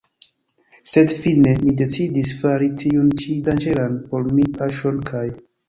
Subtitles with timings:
[0.91, 5.27] Sed fine mi decidis fari tiun ĉi danĝeran por mi paŝon kaj.